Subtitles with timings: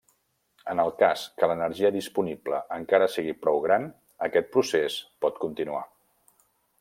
[0.71, 3.87] En el cas que l'energia disponible encara sigui prou gran
[4.29, 5.85] aquest procés pot continuar.